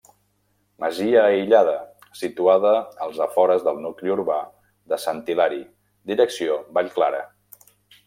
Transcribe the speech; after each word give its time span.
Masia 0.83 1.19
aïllada, 1.23 1.75
situada 2.21 2.73
als 3.07 3.21
afores 3.27 3.67
del 3.69 3.79
nucli 3.85 4.15
urbà 4.19 4.41
de 4.95 5.03
Sant 5.07 5.23
Hilari, 5.35 5.63
direcció 6.15 6.61
Vallclara. 6.81 7.25